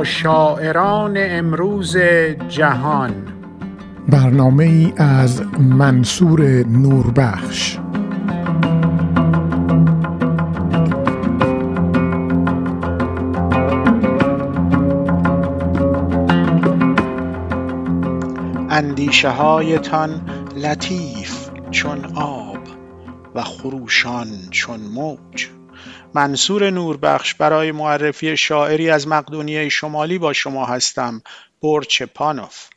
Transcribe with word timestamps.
با 0.00 0.04
شاعران 0.04 1.14
امروز 1.16 1.96
جهان. 2.48 3.10
برنامه 4.08 4.64
ای 4.64 4.92
از 4.96 5.42
منصور 5.58 6.42
نوربخش. 6.66 7.78
اندیشه 18.70 19.30
هایتان 19.30 20.10
لطیف 20.56 21.50
چون 21.70 22.04
آب 22.14 22.58
و 23.34 23.42
خروشان 23.42 24.28
چون 24.50 24.80
موج. 24.80 25.59
منصور 26.14 26.70
نوربخش 26.70 27.34
برای 27.34 27.72
معرفی 27.72 28.36
شاعری 28.36 28.90
از 28.90 29.08
مقدونیه 29.08 29.68
شمالی 29.68 30.18
با 30.18 30.32
شما 30.32 30.66
هستم 30.66 31.22
برچ 31.62 32.02
پانوف 32.02 32.68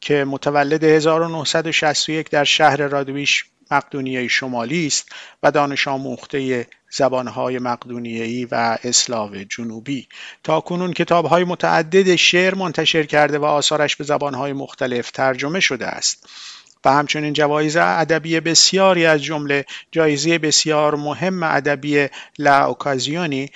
که 0.00 0.24
متولد 0.24 0.84
1961 0.84 2.30
در 2.30 2.44
شهر 2.44 2.76
رادویش 2.76 3.44
مقدونیه 3.70 4.28
شمالی 4.28 4.86
است 4.86 5.08
و 5.42 5.50
دانش 5.50 5.88
آموخته 5.88 6.66
زبانهای 6.90 7.58
مقدونیه‌ای 7.58 8.44
و 8.44 8.78
اسلاو 8.84 9.36
جنوبی. 9.36 10.08
تا 10.44 10.60
کنون 10.60 10.92
کتابهای 10.92 11.44
متعدد 11.44 12.16
شعر 12.16 12.54
منتشر 12.54 13.02
کرده 13.02 13.38
و 13.38 13.44
آثارش 13.44 13.96
به 13.96 14.04
زبانهای 14.04 14.52
مختلف 14.52 15.10
ترجمه 15.10 15.60
شده 15.60 15.86
است. 15.86 16.26
و 16.86 16.92
همچنین 16.92 17.32
جوایز 17.32 17.76
ادبی 17.76 18.40
بسیاری 18.40 19.06
از 19.06 19.22
جمله 19.22 19.64
جایزه 19.92 20.38
بسیار 20.38 20.94
مهم 20.94 21.42
ادبی 21.42 22.08
لا 22.38 22.66
اوکازیونی 22.66 23.50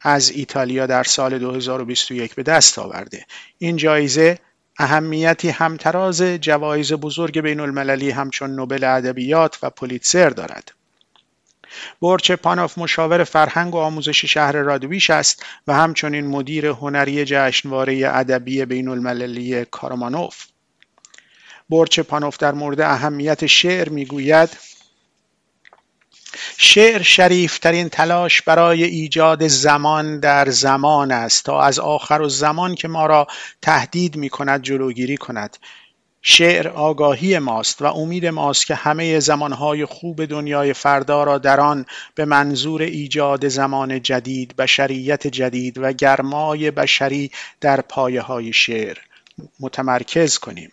از 0.00 0.30
ایتالیا 0.30 0.86
در 0.86 1.02
سال 1.02 1.38
2021 1.38 2.34
به 2.34 2.42
دست 2.42 2.78
آورده. 2.78 3.26
این 3.58 3.76
جایزه 3.76 4.38
اهمیتی 4.78 5.48
همتراز 5.48 6.22
جوایز 6.22 6.92
بزرگ 6.92 7.40
بین 7.40 7.60
المللی 7.60 8.10
همچون 8.10 8.50
نوبل 8.50 8.84
ادبیات 8.84 9.58
و 9.62 9.70
پولیتسر 9.70 10.30
دارد. 10.30 10.72
برچ 12.02 12.32
پانوف 12.32 12.78
مشاور 12.78 13.24
فرهنگ 13.24 13.74
و 13.74 13.78
آموزش 13.78 14.24
شهر 14.24 14.52
رادویش 14.52 15.10
است 15.10 15.44
و 15.66 15.74
همچنین 15.74 16.26
مدیر 16.26 16.66
هنری 16.66 17.24
جشنواره 17.24 18.10
ادبی 18.14 18.64
بین 18.64 18.88
المللی 18.88 19.64
کارمانوف. 19.64 20.51
برچ 21.70 22.00
پانوف 22.00 22.36
در 22.36 22.52
مورد 22.52 22.80
اهمیت 22.80 23.46
شعر 23.46 23.88
می‌گوید 23.88 24.48
شعر 26.56 27.02
شریفترین 27.02 27.88
تلاش 27.88 28.42
برای 28.42 28.84
ایجاد 28.84 29.46
زمان 29.46 30.20
در 30.20 30.50
زمان 30.50 31.12
است 31.12 31.44
تا 31.44 31.62
از 31.62 31.78
آخر 31.78 32.20
و 32.20 32.28
زمان 32.28 32.74
که 32.74 32.88
ما 32.88 33.06
را 33.06 33.26
تهدید 33.62 34.16
می 34.16 34.28
کند 34.28 34.62
جلوگیری 34.62 35.16
کند. 35.16 35.56
شعر 36.24 36.68
آگاهی 36.68 37.38
ماست 37.38 37.82
و 37.82 37.86
امید 37.86 38.26
ماست 38.26 38.66
که 38.66 38.74
همه 38.74 39.20
زمانهای 39.20 39.84
خوب 39.84 40.24
دنیای 40.24 40.72
فردا 40.72 41.24
را 41.24 41.38
در 41.38 41.60
آن 41.60 41.86
به 42.14 42.24
منظور 42.24 42.82
ایجاد 42.82 43.48
زمان 43.48 44.02
جدید 44.02 44.56
بشریت 44.56 45.26
جدید 45.26 45.78
و 45.78 45.92
گرمای 45.92 46.70
بشری 46.70 47.30
در 47.60 47.80
پایه 47.80 48.20
های 48.20 48.52
شعر 48.52 48.98
متمرکز 49.60 50.38
کنیم. 50.38 50.72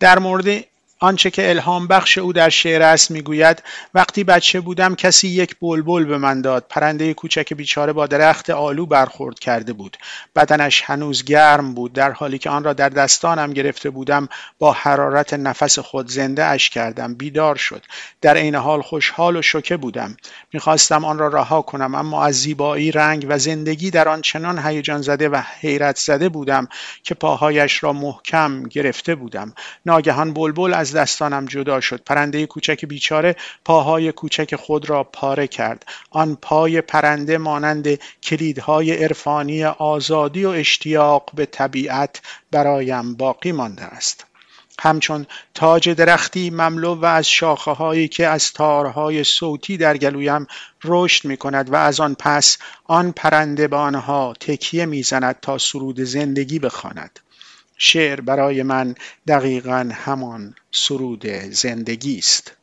در 0.00 0.18
مورد 0.18 0.64
آنچه 1.02 1.30
که 1.30 1.50
الهام 1.50 1.86
بخش 1.86 2.18
او 2.18 2.32
در 2.32 2.48
شعر 2.48 2.82
است 2.82 3.10
می‌گوید 3.10 3.62
وقتی 3.94 4.24
بچه 4.24 4.60
بودم 4.60 4.94
کسی 4.94 5.28
یک 5.28 5.56
بلبل 5.60 6.04
به 6.04 6.18
من 6.18 6.40
داد. 6.40 6.66
پرنده 6.68 7.14
کوچک 7.14 7.54
بیچاره 7.54 7.92
با 7.92 8.06
درخت 8.06 8.50
آلو 8.50 8.86
برخورد 8.86 9.38
کرده 9.38 9.72
بود. 9.72 9.96
بدنش 10.36 10.82
هنوز 10.86 11.24
گرم 11.24 11.74
بود 11.74 11.92
در 11.92 12.10
حالی 12.12 12.38
که 12.38 12.50
آن 12.50 12.64
را 12.64 12.72
در 12.72 12.88
دستانم 12.88 13.52
گرفته 13.52 13.90
بودم 13.90 14.28
با 14.58 14.72
حرارت 14.72 15.34
نفس 15.34 15.78
خود 15.78 16.08
زنده 16.10 16.44
اش 16.44 16.70
کردم. 16.70 17.14
بیدار 17.14 17.56
شد. 17.56 17.84
در 18.20 18.36
عین 18.36 18.54
حال 18.54 18.82
خوشحال 18.82 19.36
و 19.36 19.42
شوکه 19.42 19.76
بودم. 19.76 20.16
می‌خواستم 20.52 21.04
آن 21.04 21.18
را 21.18 21.28
رها 21.28 21.62
کنم 21.62 21.94
اما 21.94 22.24
از 22.24 22.34
زیبایی 22.34 22.92
رنگ 22.92 23.26
و 23.28 23.38
زندگی 23.38 23.90
در 23.90 24.08
آن 24.08 24.20
چنان 24.22 24.66
هیجان 24.66 25.02
زده 25.02 25.28
و 25.28 25.42
حیرت 25.60 25.96
زده 25.96 26.28
بودم 26.28 26.68
که 27.02 27.14
پاهایش 27.14 27.82
را 27.82 27.92
محکم 27.92 28.62
گرفته 28.62 29.14
بودم. 29.14 29.54
ناگهان 29.86 30.32
بلبل 30.32 30.74
از 30.74 30.89
دستانم 30.96 31.46
جدا 31.46 31.80
شد. 31.80 32.02
پرنده 32.04 32.46
کوچک 32.46 32.84
بیچاره 32.84 33.36
پاهای 33.64 34.12
کوچک 34.12 34.56
خود 34.56 34.90
را 34.90 35.04
پاره 35.04 35.46
کرد. 35.46 35.84
آن 36.10 36.38
پای 36.42 36.80
پرنده 36.80 37.38
مانند 37.38 37.98
کلیدهای 38.22 39.04
عرفانی 39.04 39.64
آزادی 39.64 40.44
و 40.44 40.48
اشتیاق 40.48 41.30
به 41.34 41.46
طبیعت 41.46 42.20
برایم 42.50 43.14
باقی 43.14 43.52
مانده 43.52 43.84
است. 43.84 44.26
همچون 44.82 45.26
تاج 45.54 45.88
درختی 45.88 46.50
مملو 46.50 46.94
و 46.94 47.04
از 47.04 47.28
شاخه 47.28 47.70
هایی 47.70 48.08
که 48.08 48.26
از 48.26 48.52
تارهای 48.52 49.24
صوتی 49.24 49.76
در 49.76 49.96
گلویم 49.96 50.46
رشد 50.84 51.24
می 51.24 51.36
کند 51.36 51.72
و 51.72 51.76
از 51.76 52.00
آن 52.00 52.16
پس 52.18 52.58
آن 52.84 53.12
پرنده 53.12 53.68
به 53.68 53.76
آنها 53.76 54.34
تکیه 54.40 54.86
می‌زند 54.86 55.40
تا 55.42 55.58
سرود 55.58 56.00
زندگی 56.00 56.58
بخواند. 56.58 57.20
شعر 57.82 58.20
برای 58.20 58.62
من 58.62 58.94
دقیقا 59.28 59.90
همان 59.94 60.54
سرود 60.70 61.26
زندگی 61.50 62.18
است. 62.18 62.56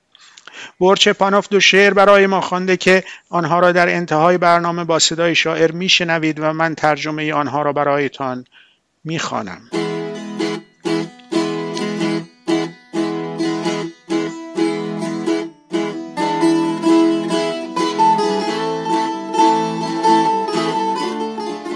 برچ 0.79 1.07
پانوف 1.09 1.47
دو 1.49 1.59
شعر 1.59 1.93
برای 1.93 2.27
ما 2.27 2.41
خوانده 2.41 2.77
که 2.77 3.03
آنها 3.29 3.59
را 3.59 3.71
در 3.71 3.89
انتهای 3.89 4.37
برنامه 4.37 4.83
با 4.83 4.99
صدای 4.99 5.35
شاعر 5.35 5.71
میشنوید 5.71 6.39
و 6.39 6.53
من 6.53 6.75
ترجمه 6.75 7.33
آنها 7.33 7.61
را 7.61 7.73
برایتان 7.73 8.45
می‌خوانم. 9.03 9.61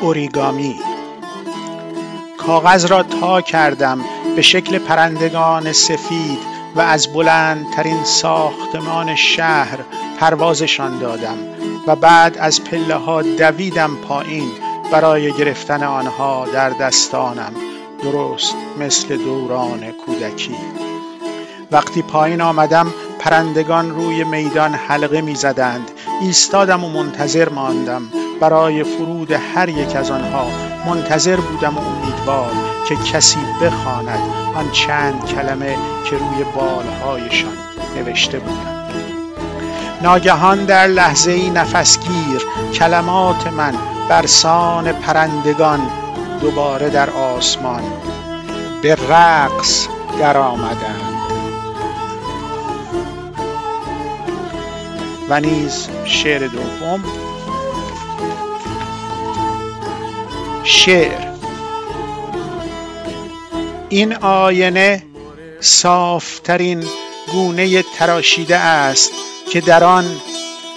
اوریگامی 0.02 0.91
کاغذ 2.52 2.86
را 2.86 3.04
تا 3.04 3.42
کردم 3.42 4.00
به 4.36 4.42
شکل 4.42 4.78
پرندگان 4.78 5.72
سفید 5.72 6.40
و 6.76 6.82
از 6.82 7.14
بلندترین 7.14 8.04
ساختمان 8.04 9.16
شهر 9.16 9.80
پروازشان 10.20 11.00
دادم 11.00 11.38
و 11.88 11.96
بعد 11.96 12.38
از 12.38 12.64
پله 12.64 12.96
ها 12.96 13.22
دویدم 13.22 13.96
پایین 13.96 14.52
برای 14.92 15.32
گرفتن 15.32 15.84
آنها 15.84 16.46
در 16.54 16.70
دستانم 16.70 17.54
درست 18.04 18.56
مثل 18.80 19.18
دوران 19.18 19.92
کودکی. 19.92 20.56
وقتی 21.72 22.02
پایین 22.02 22.42
آمدم 22.42 22.94
پرندگان 23.20 23.90
روی 23.96 24.24
میدان 24.24 24.74
حلقه 24.74 25.22
می 25.22 25.36
زدند 25.36 25.92
ایستادم 26.22 26.84
و 26.84 26.90
منتظر 26.90 27.50
ماندم. 27.50 28.02
برای 28.42 28.84
فرود 28.84 29.32
هر 29.32 29.70
یک 29.70 29.96
از 29.96 30.12
آنها 30.12 30.48
منتظر 30.86 31.36
بودم 31.36 31.78
و 31.78 31.80
امیدوار 31.80 32.52
که 32.88 32.96
کسی 32.96 33.40
بخواند 33.62 34.20
آن 34.56 34.72
چند 34.72 35.26
کلمه 35.26 35.78
که 36.10 36.18
روی 36.18 36.44
بالهایشان 36.56 37.54
نوشته 37.96 38.40
بودم. 38.40 38.82
ناگهان 40.02 40.66
در 40.66 40.88
لحظه 40.88 41.32
ای 41.32 41.50
نفسگیر 41.50 42.42
کلمات 42.74 43.48
من 43.48 43.74
برسان 44.10 44.92
پرندگان 44.92 45.80
دوباره 46.42 46.90
در 46.90 47.10
آسمان 47.10 47.84
به 48.82 48.96
رقص 48.96 49.88
در 50.20 50.38
آمدند 50.38 51.12
و 55.30 55.40
نیز 55.40 55.88
شعر 56.06 56.48
دوم 56.48 57.04
شعر. 60.64 61.32
این 63.90 64.16
آینه 64.16 65.04
صافترین 65.60 66.84
گونه 67.32 67.84
تراشیده 67.84 68.58
است 68.58 69.12
که 69.52 69.62
در 69.62 69.84
آن 69.84 70.22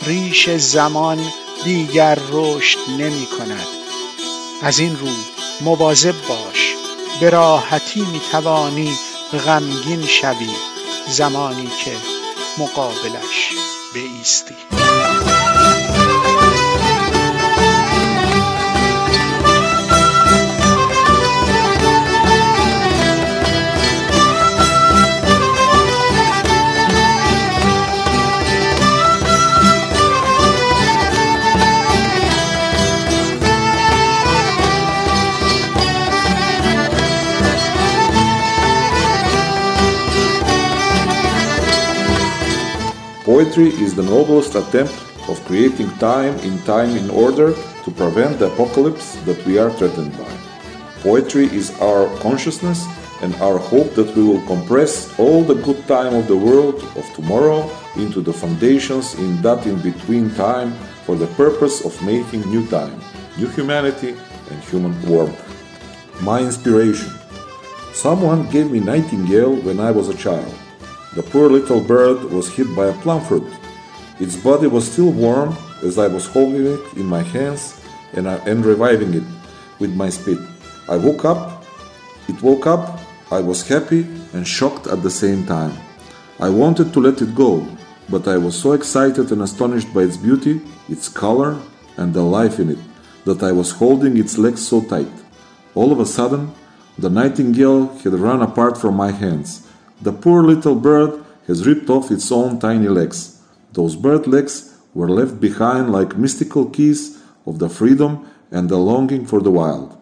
ریش 0.07 0.51
زمان 0.51 1.19
دیگر 1.65 2.19
رشد 2.33 2.79
نمی 2.99 3.27
کند. 3.39 3.67
از 4.63 4.79
این 4.79 4.97
رو 5.01 5.09
مواظب 5.61 6.15
باش 6.29 6.75
به 7.21 7.31
راحتی 7.31 8.01
می 8.01 8.21
توانی 8.33 8.99
غمگین 9.47 10.07
شوی 10.07 10.51
زمانی 11.09 11.71
که 11.85 11.93
مقابلش 12.59 13.51
بیستی 13.95 14.84
Poetry 43.25 43.69
is 43.69 43.95
the 43.95 44.03
noblest 44.03 44.55
attempt 44.55 44.93
of 45.31 45.43
creating 45.47 45.89
time 45.97 46.37
in 46.41 46.59
time 46.65 46.91
in 46.95 47.09
order 47.09 47.55
to 47.83 47.91
prevent 47.91 48.39
the 48.39 48.53
apocalypse 48.53 49.17
that 49.25 49.43
we 49.47 49.57
are 49.57 49.71
threatened 49.71 50.13
by. 50.19 50.31
Poetry 51.01 51.47
is 51.47 51.71
our 51.81 52.15
consciousness 52.19 52.85
and 53.23 53.35
our 53.37 53.57
hope 53.57 53.95
that 53.95 54.15
we 54.15 54.23
will 54.23 54.45
compress 54.47 55.19
all 55.19 55.43
the 55.43 55.55
good 55.55 55.81
time 55.89 56.15
of 56.15 56.29
the 56.29 56.37
world 56.37 56.85
of 56.97 57.07
tomorrow 57.15 57.65
into 57.97 58.21
the 58.21 58.33
foundations 58.33 59.15
in 59.15 59.41
that 59.41 59.67
in 59.67 59.81
between 59.81 60.29
time 60.35 60.73
for 61.07 61.17
the 61.17 61.29
purpose 61.29 61.83
of 61.83 61.97
making 62.05 62.43
new 62.51 62.67
time, 62.69 63.01
new 63.39 63.49
humanity, 63.49 64.15
and 64.51 64.63
human 64.65 64.93
warmth. 65.09 65.41
My 66.21 66.41
inspiration. 66.41 67.11
Someone 67.95 68.51
gave 68.51 68.71
me 68.71 68.81
Nightingale 68.81 69.57
when 69.63 69.81
I 69.81 69.93
was 69.93 70.11
a 70.11 70.15
child. 70.15 70.55
The 71.15 71.23
poor 71.23 71.49
little 71.49 71.81
bird 71.81 72.25
was 72.25 72.53
hit 72.53 72.75
by 72.75 72.87
a 72.87 72.93
plum 72.95 73.25
fruit. 73.25 73.47
Its 74.19 74.37
body 74.37 74.67
was 74.67 74.91
still 74.91 75.13
warm 75.13 75.57
as 75.83 75.97
I 75.97 76.09
was 76.09 76.27
holding 76.27 76.67
it 76.67 76.81
in 76.97 77.07
my 77.07 77.23
hands 77.23 77.81
and, 78.15 78.27
uh, 78.27 78.41
and 78.47 78.65
reviving 78.65 79.15
it 79.15 79.23
with 79.79 79.95
my 79.95 80.09
spit. 80.11 80.39
I 80.89 80.97
woke 80.97 81.25
up, 81.25 81.65
it 82.29 82.43
woke 82.43 82.67
up, 82.67 82.99
I 83.31 83.41
was 83.41 83.67
happy 83.69 84.03
and 84.33 84.47
shocked 84.47 84.87
at 84.89 85.03
the 85.03 85.11
same 85.11 85.47
time. 85.47 85.73
I 86.41 86.49
wanted 86.49 86.93
to 86.93 87.01
let 87.01 87.23
it 87.23 87.35
go, 87.35 87.65
but 88.09 88.27
I 88.27 88.37
was 88.37 88.59
so 88.61 88.73
excited 88.73 89.31
and 89.31 89.43
astonished 89.43 89.95
by 89.95 90.03
its 90.03 90.17
beauty, 90.17 90.61
its 90.89 91.09
color, 91.09 91.57
and 91.97 92.13
the 92.13 92.23
life 92.23 92.59
in 92.59 92.71
it 92.71 92.79
that 93.25 93.43
I 93.43 93.53
was 93.53 93.71
holding 93.71 94.17
its 94.17 94.37
legs 94.37 94.67
so 94.67 94.83
tight. 94.83 95.15
All 95.75 95.93
of 95.93 96.01
a 96.01 96.07
sudden, 96.07 96.53
the 96.99 97.09
nightingale 97.09 97.87
had 97.99 98.15
run 98.15 98.43
apart 98.43 98.77
from 98.77 98.95
my 98.97 99.11
hands. 99.11 99.67
The 100.05 100.13
poor 100.13 100.43
little 100.43 100.75
bird 100.75 101.25
has 101.47 101.67
ripped 101.67 101.89
off 101.89 102.11
its 102.11 102.31
own 102.31 102.59
tiny 102.61 102.89
legs. 102.89 103.41
Those 103.73 103.97
bird 103.97 104.27
legs 104.27 104.77
were 104.93 105.09
left 105.09 105.41
behind 105.41 105.93
like 105.93 106.19
mystical 106.19 106.67
keys 106.69 107.23
of 107.47 107.59
the 107.59 107.71
freedom 107.71 108.29
and 108.51 108.69
the 108.69 108.77
longing 108.77 109.25
for 109.25 109.41
the 109.41 109.51
wild. 109.51 109.97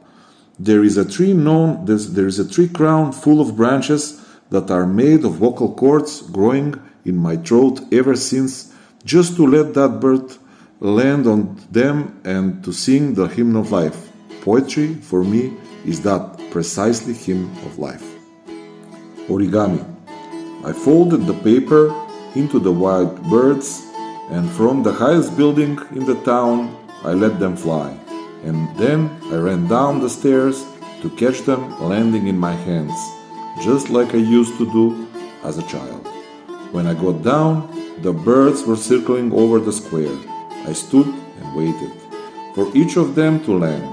There 0.59 0.83
is 0.83 0.97
a 0.97 1.09
tree 1.09 1.35
known 1.35 1.85
there 1.85 2.27
is 2.27 2.41
a 2.41 2.51
tree 2.55 2.69
crown 2.69 3.13
full 3.13 3.41
of 3.41 3.55
branches 3.55 4.21
that 4.51 4.73
are 4.73 4.89
made 4.89 5.25
of 5.25 5.35
vocal 5.35 5.73
cords 5.73 6.21
growing 6.23 6.75
in 7.05 7.17
my 7.17 7.37
throat 7.37 7.81
ever 7.93 8.17
since 8.17 8.75
just 9.05 9.37
to 9.37 9.47
let 9.47 9.75
that 9.75 10.01
bird 10.01 10.37
land 10.81 11.29
on 11.29 11.61
them 11.71 12.21
and 12.25 12.65
to 12.65 12.73
sing 12.73 13.15
the 13.15 13.29
hymn 13.29 13.55
of 13.55 13.71
life. 13.71 14.11
Poetry 14.41 14.95
for 14.95 15.23
me 15.23 15.55
is 15.87 16.01
that 16.03 16.41
precisely 16.51 17.15
hymn 17.15 17.45
of 17.67 17.79
life. 17.79 18.05
Origami. 19.29 19.92
I 20.65 20.73
folded 20.73 21.27
the 21.27 21.35
paper 21.35 21.93
into 22.37 22.61
the 22.61 22.71
white 22.71 23.21
birds, 23.25 23.85
and 24.31 24.49
from 24.49 24.85
the 24.85 24.93
highest 24.93 25.37
building 25.37 25.77
in 25.91 26.07
the 26.07 26.15
town, 26.23 26.77
I 27.03 27.15
let 27.15 27.41
them 27.41 27.57
fly. 27.57 27.99
And 28.45 28.71
then 28.77 29.11
I 29.33 29.37
ran 29.37 29.67
down 29.67 30.01
the 30.01 30.09
stairs 30.09 30.65
to 31.01 31.11
catch 31.11 31.41
them 31.41 31.81
landing 31.83 32.29
in 32.29 32.39
my 32.39 32.53
hands, 32.53 32.95
just 33.61 33.91
like 33.91 34.15
I 34.15 34.19
used 34.19 34.57
to 34.59 34.71
do 34.71 35.09
as 35.43 35.59
a 35.59 35.67
child. 35.67 36.07
When 36.71 36.87
I 36.87 36.95
got 36.95 37.25
down, 37.25 37.67
the 38.03 38.13
birds 38.13 38.63
were 38.63 38.77
circling 38.77 39.33
over 39.33 39.59
the 39.59 39.73
square. 39.73 40.17
I 40.65 40.75
stood 40.75 41.09
and 41.09 41.57
waited 41.57 41.93
for 42.55 42.71
each 42.73 42.97
of 42.97 43.17
them 43.17 43.43
to 43.47 43.59
land. 43.59 43.93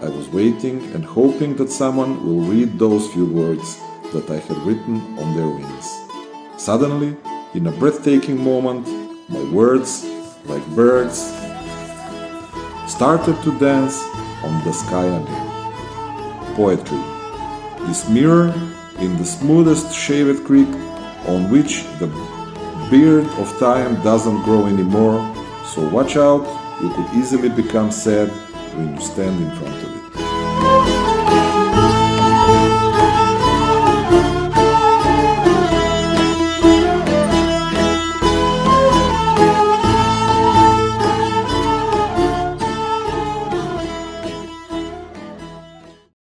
I 0.00 0.08
was 0.10 0.28
waiting 0.28 0.78
and 0.94 1.04
hoping 1.04 1.56
that 1.56 1.70
someone 1.70 2.24
will 2.24 2.46
read 2.46 2.78
those 2.78 3.12
few 3.12 3.26
words 3.26 3.80
that 4.12 4.30
I 4.30 4.38
had 4.38 4.58
written 4.58 5.18
on 5.18 5.34
their 5.34 5.48
wings. 5.48 6.03
Suddenly, 6.56 7.16
in 7.54 7.66
a 7.66 7.72
breathtaking 7.72 8.42
moment, 8.42 8.86
my 9.28 9.42
words, 9.52 10.04
like 10.44 10.64
birds, 10.74 11.18
started 12.86 13.36
to 13.42 13.58
dance 13.58 14.02
on 14.44 14.64
the 14.64 14.72
sky 14.72 15.04
again. 15.04 16.54
Poetry. 16.54 17.02
This 17.86 18.08
mirror 18.08 18.54
in 18.98 19.16
the 19.18 19.24
smoothest 19.24 19.94
shaved 19.94 20.44
creek 20.44 20.68
on 21.26 21.50
which 21.50 21.82
the 21.98 22.06
beard 22.90 23.26
of 23.38 23.58
time 23.58 24.00
doesn't 24.02 24.42
grow 24.44 24.66
anymore, 24.66 25.18
so 25.66 25.86
watch 25.88 26.16
out, 26.16 26.46
you 26.80 26.88
could 26.94 27.14
easily 27.14 27.48
become 27.48 27.90
sad 27.90 28.28
when 28.76 28.94
you 28.94 29.00
stand 29.00 29.42
in 29.42 29.50
front 29.56 29.82
of 29.82 29.96
it. 29.96 30.03